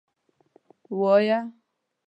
وایه. 0.99 1.39